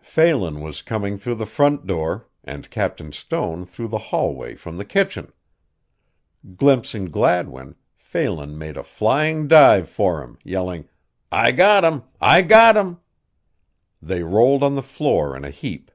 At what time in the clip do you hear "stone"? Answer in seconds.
3.12-3.66